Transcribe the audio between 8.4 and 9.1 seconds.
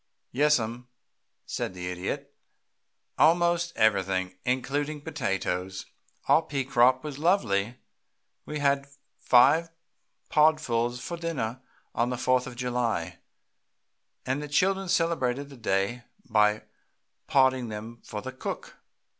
We had